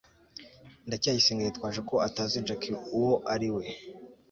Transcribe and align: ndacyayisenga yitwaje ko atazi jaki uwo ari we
ndacyayisenga 0.87 1.41
yitwaje 1.47 1.81
ko 1.89 1.95
atazi 2.07 2.45
jaki 2.47 2.71
uwo 2.99 3.13
ari 3.33 3.49
we 3.55 3.63